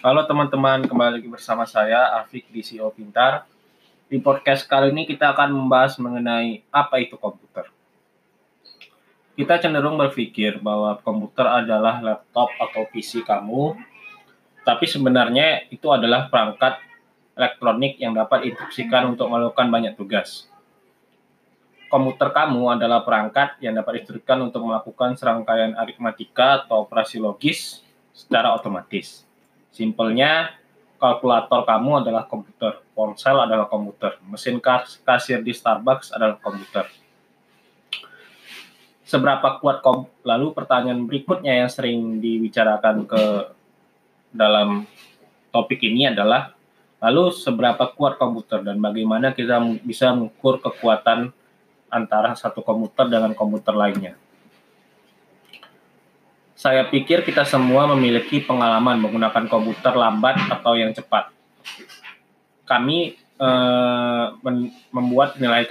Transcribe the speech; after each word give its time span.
Halo 0.00 0.24
teman-teman, 0.24 0.88
kembali 0.88 1.20
lagi 1.20 1.28
bersama 1.28 1.68
saya 1.68 2.24
Afik 2.24 2.48
di 2.48 2.64
CEO 2.64 2.88
Pintar. 2.88 3.44
Di 4.08 4.16
podcast 4.16 4.64
kali 4.64 4.96
ini 4.96 5.04
kita 5.04 5.36
akan 5.36 5.52
membahas 5.52 6.00
mengenai 6.00 6.64
apa 6.72 7.04
itu 7.04 7.20
komputer. 7.20 7.68
Kita 9.36 9.60
cenderung 9.60 10.00
berpikir 10.00 10.56
bahwa 10.64 10.96
komputer 11.04 11.44
adalah 11.44 12.00
laptop 12.00 12.48
atau 12.56 12.88
PC 12.88 13.28
kamu, 13.28 13.76
tapi 14.64 14.88
sebenarnya 14.88 15.68
itu 15.68 15.92
adalah 15.92 16.32
perangkat 16.32 16.80
elektronik 17.36 18.00
yang 18.00 18.16
dapat 18.16 18.48
diinstruksikan 18.48 19.04
untuk 19.04 19.28
melakukan 19.28 19.68
banyak 19.68 20.00
tugas. 20.00 20.48
Komputer 21.92 22.32
kamu 22.32 22.80
adalah 22.80 23.04
perangkat 23.04 23.60
yang 23.60 23.76
dapat 23.76 24.00
diinstruksikan 24.00 24.48
untuk 24.48 24.64
melakukan 24.64 25.20
serangkaian 25.20 25.76
aritmatika 25.76 26.64
atau 26.64 26.88
operasi 26.88 27.20
logis 27.20 27.84
secara 28.16 28.56
otomatis 28.56 29.28
Simpelnya, 29.70 30.60
kalkulator 31.00 31.64
kamu 31.64 32.04
adalah 32.04 32.28
komputer, 32.28 32.84
ponsel 32.92 33.40
adalah 33.40 33.66
komputer, 33.66 34.20
mesin 34.28 34.60
kasir 35.02 35.40
di 35.40 35.56
Starbucks 35.56 36.12
adalah 36.12 36.36
komputer. 36.36 36.86
Seberapa 39.08 39.58
kuat 39.58 39.82
kom 39.82 40.06
lalu 40.22 40.54
pertanyaan 40.54 41.02
berikutnya 41.02 41.64
yang 41.64 41.70
sering 41.72 42.22
dibicarakan 42.22 43.10
ke 43.10 43.22
dalam 44.30 44.86
topik 45.50 45.82
ini 45.82 46.14
adalah 46.14 46.54
lalu 47.02 47.34
seberapa 47.34 47.90
kuat 47.96 48.20
komputer 48.20 48.62
dan 48.62 48.78
bagaimana 48.78 49.34
kita 49.34 49.58
bisa 49.82 50.14
mengukur 50.14 50.62
kekuatan 50.62 51.34
antara 51.90 52.38
satu 52.38 52.62
komputer 52.62 53.10
dengan 53.10 53.34
komputer 53.34 53.74
lainnya. 53.74 54.14
Saya 56.60 56.84
pikir 56.84 57.24
kita 57.24 57.48
semua 57.48 57.88
memiliki 57.88 58.44
pengalaman 58.44 59.00
menggunakan 59.00 59.48
komputer 59.48 59.96
lambat 59.96 60.36
atau 60.52 60.76
yang 60.76 60.92
cepat. 60.92 61.32
Kami 62.68 63.16
eh, 63.16 64.26
membuat 64.92 65.40
nilai 65.40 65.64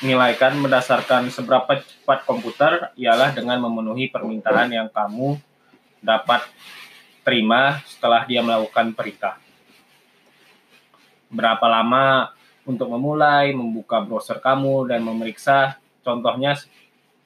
menilaikan 0.00 0.56
berdasarkan 0.64 1.28
seberapa 1.28 1.84
cepat 1.84 2.24
komputer 2.24 2.96
ialah 2.96 3.36
dengan 3.36 3.60
memenuhi 3.60 4.08
permintaan 4.08 4.72
yang 4.72 4.88
kamu 4.88 5.36
dapat 6.00 6.48
terima 7.20 7.84
setelah 7.84 8.24
dia 8.24 8.40
melakukan 8.40 8.96
perintah. 8.96 9.36
Berapa 11.28 11.68
lama 11.68 12.32
untuk 12.64 12.88
memulai, 12.88 13.52
membuka 13.52 14.00
browser 14.00 14.40
kamu, 14.40 14.88
dan 14.88 15.04
memeriksa 15.04 15.76
contohnya 16.00 16.56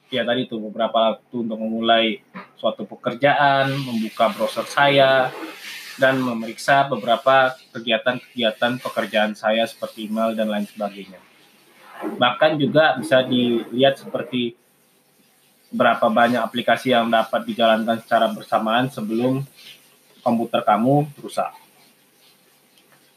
ya 0.09 0.21
tadi 0.23 0.45
itu 0.45 0.57
beberapa 0.61 1.15
waktu 1.15 1.35
untuk 1.45 1.59
memulai 1.59 2.21
suatu 2.55 2.85
pekerjaan, 2.85 3.73
membuka 3.73 4.29
browser 4.31 4.65
saya, 4.65 5.33
dan 5.95 6.19
memeriksa 6.19 6.85
beberapa 6.91 7.55
kegiatan-kegiatan 7.71 8.83
pekerjaan 8.83 9.31
saya 9.33 9.63
seperti 9.63 10.11
email 10.11 10.35
dan 10.35 10.51
lain 10.51 10.67
sebagainya. 10.67 11.19
Bahkan 12.19 12.59
juga 12.59 12.99
bisa 12.99 13.23
dilihat 13.23 13.95
seperti 13.95 14.59
berapa 15.71 16.07
banyak 16.07 16.39
aplikasi 16.39 16.91
yang 16.91 17.07
dapat 17.07 17.47
dijalankan 17.47 18.03
secara 18.03 18.31
bersamaan 18.31 18.91
sebelum 18.91 19.43
komputer 20.19 20.63
kamu 20.63 21.07
rusak. 21.19 21.51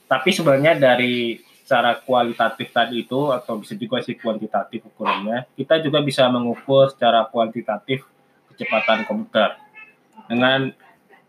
Tapi 0.09 0.31
sebenarnya 0.33 0.79
dari 0.79 1.37
secara 1.69 2.01
kualitatif 2.01 2.73
tadi 2.73 3.05
itu 3.05 3.29
atau 3.29 3.61
bisa 3.61 3.77
juga 3.77 4.01
sih 4.01 4.17
kuantitatif 4.17 4.89
ukurannya, 4.89 5.45
kita 5.53 5.85
juga 5.85 6.01
bisa 6.01 6.25
mengukur 6.33 6.89
secara 6.89 7.29
kuantitatif 7.29 8.09
kecepatan 8.49 9.05
komputer 9.05 9.61
dengan 10.33 10.73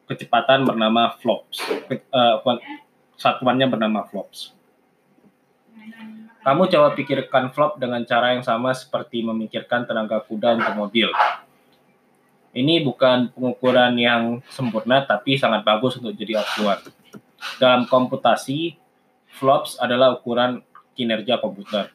kecepatan 0.08 0.64
bernama 0.64 1.12
flops. 1.20 1.60
Uh, 1.92 2.40
satuannya 3.20 3.67
bernama 3.67 4.08
flops. 4.08 4.56
Kamu 6.40 6.72
coba 6.72 6.95
pikirkan 6.95 7.52
flop 7.52 7.76
dengan 7.76 8.08
cara 8.08 8.32
yang 8.32 8.40
sama 8.48 8.72
seperti 8.72 9.20
memikirkan 9.20 9.83
tenaga 9.83 10.23
kuda 10.23 10.55
untuk 10.55 10.88
mobil. 10.88 11.11
Ini 12.55 12.80
bukan 12.88 13.36
pengukuran 13.36 13.92
yang 13.99 14.39
sempurna, 14.48 15.04
tapi 15.04 15.36
sangat 15.36 15.67
bagus 15.67 15.99
untuk 15.99 16.16
jadi 16.16 16.39
acuan. 16.39 16.80
Dalam 17.60 17.92
komputasi, 17.92 18.80
Flops 19.38 19.78
adalah 19.78 20.17
ukuran 20.17 20.66
kinerja 20.98 21.38
komputer. 21.38 21.94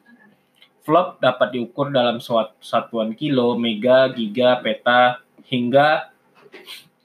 Flop 0.85 1.17
dapat 1.17 1.57
diukur 1.57 1.89
dalam 1.89 2.21
satuan 2.61 3.17
kilo, 3.17 3.57
mega, 3.57 4.05
giga, 4.13 4.61
peta, 4.61 5.19
hingga 5.49 6.13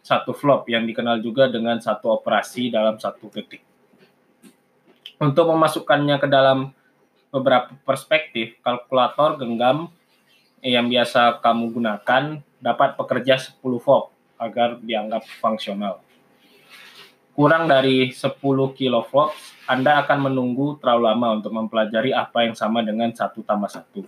satu 0.04 0.36
flop 0.36 0.68
yang 0.68 0.84
dikenal 0.84 1.24
juga 1.24 1.48
dengan 1.48 1.80
satu 1.80 2.12
operasi 2.12 2.68
dalam 2.68 3.00
satu 3.00 3.32
detik. 3.32 3.64
Untuk 5.16 5.48
memasukkannya 5.48 6.16
ke 6.20 6.28
dalam 6.28 6.72
beberapa 7.32 7.72
perspektif, 7.84 8.60
kalkulator 8.60 9.40
genggam 9.40 9.88
yang 10.60 10.88
biasa 10.92 11.40
kamu 11.40 11.72
gunakan 11.72 12.24
dapat 12.60 13.00
bekerja 13.00 13.40
10 13.40 13.64
flop 13.80 14.12
agar 14.36 14.76
dianggap 14.80 15.24
fungsional 15.40 16.04
kurang 17.34 17.70
dari 17.70 18.10
10 18.10 18.36
kiloflops, 18.76 19.54
Anda 19.70 20.02
akan 20.02 20.30
menunggu 20.30 20.78
terlalu 20.82 21.02
lama 21.06 21.26
untuk 21.38 21.54
mempelajari 21.54 22.10
apa 22.10 22.44
yang 22.46 22.58
sama 22.58 22.82
dengan 22.82 23.10
satu 23.14 23.40
tambah 23.46 23.70
satu. 23.70 24.02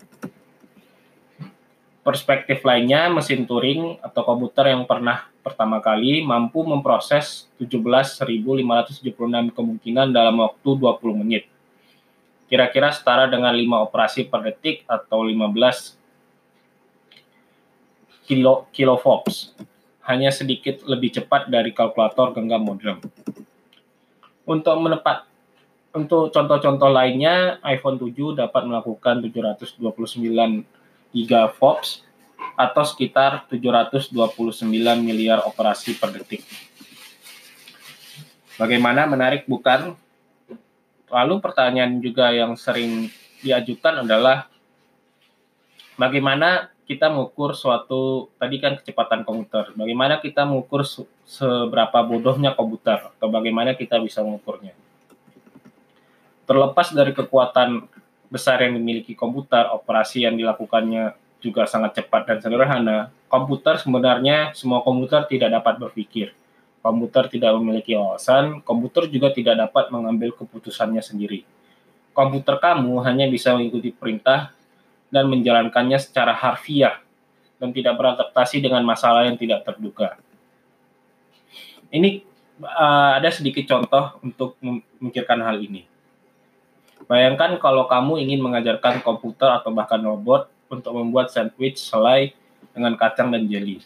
Perspektif 2.03 2.67
lainnya, 2.67 3.07
mesin 3.07 3.47
Turing 3.47 4.03
atau 4.03 4.27
komputer 4.27 4.75
yang 4.75 4.83
pernah 4.91 5.31
pertama 5.39 5.79
kali 5.79 6.19
mampu 6.27 6.67
memproses 6.67 7.47
17.576 7.63 9.07
kemungkinan 9.55 10.11
dalam 10.11 10.43
waktu 10.43 10.71
20 10.83 11.23
menit. 11.23 11.47
Kira-kira 12.51 12.91
setara 12.91 13.31
dengan 13.31 13.55
5 13.55 13.87
operasi 13.87 14.27
per 14.27 14.51
detik 14.51 14.83
atau 14.91 15.23
15 15.23 15.95
kilo, 18.27 18.67
kilovolts 18.75 19.55
hanya 20.07 20.35
sedikit 20.35 20.83
lebih 20.83 21.15
cepat 21.15 21.47
dari 21.47 21.71
kalkulator 21.71 22.35
genggam 22.35 22.67
modern. 22.67 22.99
Untuk 24.43 24.77
menepat 24.83 25.31
untuk 25.93 26.33
contoh-contoh 26.33 26.89
lainnya, 26.89 27.61
iPhone 27.69 28.01
7 28.01 28.33
dapat 28.33 28.65
melakukan 28.65 29.21
729 29.21 29.85
gigaflops 31.13 32.01
atau 32.57 32.83
sekitar 32.83 33.45
729 33.53 34.17
miliar 35.05 35.45
operasi 35.45 35.93
per 36.01 36.17
detik. 36.17 36.43
Bagaimana 38.57 39.05
menarik 39.05 39.45
bukan? 39.45 39.93
Lalu 41.13 41.35
pertanyaan 41.45 42.01
juga 42.01 42.33
yang 42.33 42.57
sering 42.57 43.13
diajukan 43.45 44.01
adalah 44.01 44.49
bagaimana 46.01 46.72
kita 46.87 47.09
mengukur 47.09 47.55
suatu 47.55 48.31
tadi 48.37 48.59
kan 48.59 48.75
kecepatan 48.79 49.23
komputer. 49.23 49.71
Bagaimana 49.79 50.19
kita 50.19 50.43
mengukur 50.43 50.83
seberapa 51.25 51.99
bodohnya 52.03 52.59
komputer 52.59 53.15
atau 53.17 53.29
bagaimana 53.31 53.79
kita 53.79 54.03
bisa 54.03 54.21
mengukurnya. 54.21 54.75
Terlepas 56.43 56.91
dari 56.91 57.15
kekuatan 57.15 57.87
besar 58.27 58.67
yang 58.67 58.77
dimiliki 58.77 59.15
komputer, 59.15 59.71
operasi 59.71 60.27
yang 60.27 60.35
dilakukannya 60.35 61.15
juga 61.39 61.67
sangat 61.71 62.03
cepat 62.03 62.23
dan 62.27 62.39
sederhana. 62.43 62.99
Komputer 63.31 63.79
sebenarnya 63.79 64.53
semua 64.53 64.83
komputer 64.83 65.25
tidak 65.31 65.55
dapat 65.63 65.79
berpikir. 65.79 66.35
Komputer 66.83 67.31
tidak 67.31 67.55
memiliki 67.63 67.95
wawasan, 67.95 68.59
komputer 68.67 69.07
juga 69.07 69.31
tidak 69.31 69.71
dapat 69.71 69.95
mengambil 69.95 70.35
keputusannya 70.35 70.99
sendiri. 70.99 71.47
Komputer 72.11 72.59
kamu 72.59 73.01
hanya 73.07 73.31
bisa 73.31 73.55
mengikuti 73.55 73.95
perintah 73.95 74.51
dan 75.13 75.29
menjalankannya 75.29 76.01
secara 76.01 76.33
harfiah 76.33 77.05
dan 77.61 77.71
tidak 77.71 77.95
beradaptasi 78.01 78.65
dengan 78.65 78.81
masalah 78.83 79.29
yang 79.29 79.37
tidak 79.37 79.63
terduga. 79.63 80.17
Ini 81.93 82.25
uh, 82.65 83.21
ada 83.21 83.29
sedikit 83.29 83.69
contoh 83.69 84.17
untuk 84.25 84.57
memikirkan 84.65 85.45
hal 85.45 85.61
ini. 85.61 85.85
Bayangkan 87.05 87.61
kalau 87.61 87.85
kamu 87.85 88.25
ingin 88.25 88.41
mengajarkan 88.41 89.05
komputer 89.05 89.53
atau 89.53 89.69
bahkan 89.69 90.01
robot 90.01 90.49
untuk 90.73 90.97
membuat 90.97 91.29
sandwich 91.29 91.77
selai 91.77 92.33
dengan 92.73 92.97
kacang 92.97 93.29
dan 93.29 93.45
jelly. 93.45 93.85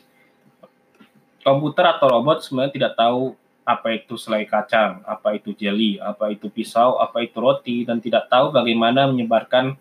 Komputer 1.42 1.90
atau 1.90 2.06
robot 2.06 2.46
sebenarnya 2.46 2.72
tidak 2.78 2.92
tahu 2.94 3.34
apa 3.66 3.98
itu 3.98 4.14
selai 4.14 4.46
kacang, 4.46 5.02
apa 5.02 5.34
itu 5.34 5.50
jelly, 5.50 5.98
apa 5.98 6.30
itu 6.30 6.46
pisau, 6.46 7.02
apa 7.02 7.26
itu 7.26 7.34
roti, 7.42 7.82
dan 7.82 7.98
tidak 7.98 8.30
tahu 8.30 8.54
bagaimana 8.54 9.10
menyebarkan 9.10 9.74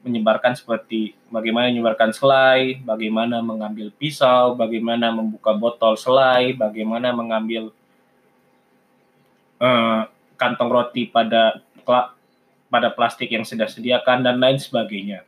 menyebarkan 0.00 0.56
seperti 0.56 1.12
bagaimana 1.28 1.68
menyebarkan 1.68 2.10
selai, 2.16 2.80
bagaimana 2.80 3.44
mengambil 3.44 3.92
pisau, 3.92 4.56
bagaimana 4.56 5.12
membuka 5.12 5.52
botol 5.52 5.92
selai, 5.96 6.56
bagaimana 6.56 7.12
mengambil 7.12 7.68
uh, 9.60 10.08
kantong 10.40 10.72
roti 10.72 11.04
pada 11.04 11.60
pada 12.70 12.88
plastik 12.88 13.28
yang 13.28 13.44
sudah 13.44 13.68
sediakan 13.68 14.24
dan 14.24 14.40
lain 14.40 14.56
sebagainya. 14.56 15.26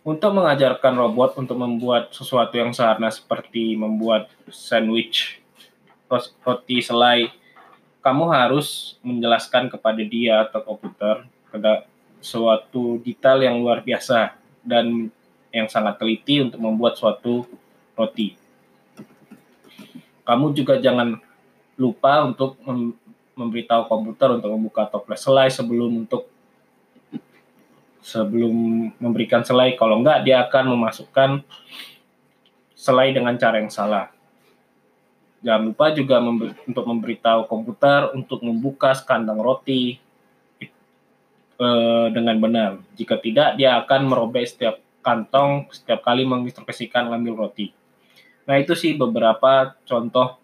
Untuk 0.00 0.32
mengajarkan 0.32 0.96
robot 0.96 1.36
untuk 1.36 1.60
membuat 1.60 2.14
sesuatu 2.14 2.56
yang 2.56 2.72
sederhana 2.72 3.12
seperti 3.12 3.76
membuat 3.76 4.32
sandwich 4.48 5.42
roti 6.40 6.80
selai, 6.80 7.28
kamu 8.00 8.32
harus 8.32 8.96
menjelaskan 9.04 9.68
kepada 9.68 10.00
dia 10.00 10.48
atau 10.48 10.64
komputer 10.64 11.28
pada 11.50 11.84
suatu 12.22 13.00
detail 13.02 13.42
yang 13.42 13.58
luar 13.58 13.82
biasa 13.82 14.38
dan 14.62 15.10
yang 15.50 15.66
sangat 15.66 15.98
teliti 15.98 16.38
untuk 16.40 16.62
membuat 16.62 16.94
suatu 16.94 17.42
roti. 17.98 18.38
Kamu 20.22 20.54
juga 20.54 20.78
jangan 20.78 21.18
lupa 21.74 22.22
untuk 22.22 22.54
memberitahu 23.34 23.88
komputer 23.90 24.36
untuk 24.38 24.50
membuka 24.52 24.86
toples 24.86 25.18
selai 25.18 25.50
sebelum 25.50 26.06
untuk 26.06 26.30
sebelum 28.04 28.88
memberikan 29.00 29.42
selai. 29.42 29.74
Kalau 29.74 29.98
enggak, 30.00 30.22
dia 30.22 30.44
akan 30.44 30.76
memasukkan 30.76 31.42
selai 32.76 33.12
dengan 33.12 33.36
cara 33.36 33.60
yang 33.60 33.72
salah. 33.72 34.08
Jangan 35.40 35.72
lupa 35.72 35.88
juga 35.96 36.20
untuk 36.68 36.84
memberitahu 36.84 37.48
komputer 37.48 38.12
untuk 38.12 38.44
membuka 38.44 38.92
sekandang 38.92 39.40
roti 39.40 39.96
e, 41.60 41.68
dengan 42.16 42.40
benar. 42.40 42.70
Jika 42.96 43.20
tidak, 43.20 43.60
dia 43.60 43.76
akan 43.76 44.08
merobek 44.08 44.48
setiap 44.48 44.80
kantong 45.00 45.68
setiap 45.72 46.04
kali 46.04 46.24
menginstruksikan 46.28 47.08
mengambil 47.08 47.48
roti. 47.48 47.72
Nah, 48.44 48.60
itu 48.60 48.76
sih 48.76 48.96
beberapa 48.96 49.76
contoh 49.84 50.36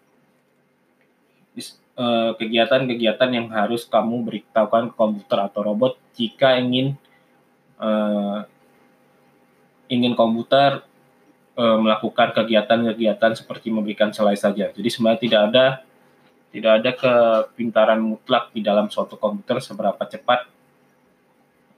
eh, 1.97 2.31
kegiatan-kegiatan 2.37 3.29
yang 3.33 3.47
harus 3.49 3.85
kamu 3.89 4.21
beritahukan 4.29 4.93
ke 4.93 4.95
komputer 4.97 5.39
atau 5.49 5.61
robot 5.65 5.97
jika 6.13 6.57
ingin 6.57 6.93
uh, 7.81 8.45
ingin 9.89 10.13
komputer 10.17 10.81
uh, 11.57 11.77
melakukan 11.77 12.33
kegiatan-kegiatan 12.33 13.37
seperti 13.37 13.69
memberikan 13.69 14.09
selai 14.09 14.33
saja. 14.33 14.73
Jadi 14.73 14.89
sebenarnya 14.89 15.21
tidak 15.21 15.41
ada 15.49 15.65
tidak 16.53 16.71
ada 16.81 16.91
kepintaran 16.97 18.01
mutlak 18.01 18.49
di 18.49 18.65
dalam 18.65 18.89
suatu 18.89 19.17
komputer 19.17 19.61
seberapa 19.61 20.01
cepat 20.05 20.56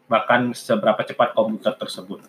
bahkan 0.10 0.52
seberapa 0.58 1.06
cepat 1.06 1.38
komputer 1.38 1.78
tersebut. 1.78 2.26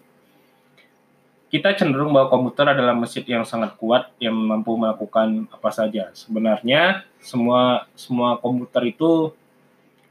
Kita 1.50 1.74
cenderung 1.74 2.14
bahwa 2.14 2.30
komputer 2.30 2.76
adalah 2.76 2.94
mesin 2.94 3.26
yang 3.26 3.42
sangat 3.42 3.74
kuat 3.74 4.14
yang 4.22 4.36
mampu 4.38 4.78
melakukan 4.78 5.50
apa 5.50 5.74
saja. 5.74 6.14
Sebenarnya 6.14 7.02
semua 7.18 7.90
semua 7.98 8.38
komputer 8.38 8.94
itu 8.94 9.34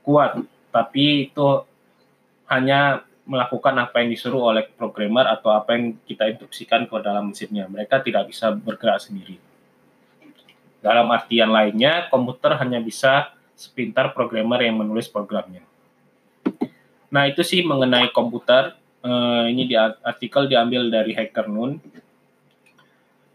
kuat, 0.03 0.43
tapi 0.73 1.31
itu 1.31 1.63
hanya 2.51 3.07
melakukan 3.29 3.77
apa 3.77 4.01
yang 4.01 4.09
disuruh 4.09 4.51
oleh 4.51 4.65
programmer 4.73 5.29
atau 5.29 5.53
apa 5.53 5.77
yang 5.77 5.95
kita 6.03 6.27
instruksikan 6.33 6.89
ke 6.89 6.97
dalam 6.99 7.31
mesinnya. 7.31 7.69
Mereka 7.69 8.01
tidak 8.01 8.27
bisa 8.27 8.49
bergerak 8.51 8.99
sendiri. 8.99 9.37
Dalam 10.81 11.07
artian 11.13 11.53
lainnya, 11.53 12.09
komputer 12.09 12.57
hanya 12.57 12.81
bisa 12.81 13.31
sepintar 13.53 14.17
programmer 14.17 14.65
yang 14.65 14.81
menulis 14.81 15.05
programnya. 15.05 15.68
Nah, 17.09 17.25
itu 17.29 17.41
sih 17.41 17.61
mengenai 17.65 18.13
komputer. 18.13 18.77
Uh, 18.99 19.47
ini 19.47 19.63
di 19.63 19.75
artikel 19.79 20.45
diambil 20.51 20.91
dari 20.91 21.15
Hacker 21.15 21.47
Noon. 21.49 21.79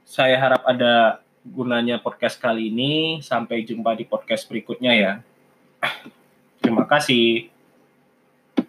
Saya 0.04 0.36
harap 0.38 0.62
ada 0.68 1.24
gunanya 1.42 1.98
podcast 1.98 2.38
kali 2.38 2.70
ini. 2.70 3.18
Sampai 3.22 3.66
jumpa 3.66 3.94
di 3.98 4.06
podcast 4.06 4.46
berikutnya 4.46 4.92
ya. 4.94 5.12
Terima 6.62 6.86
kasih. 6.86 7.53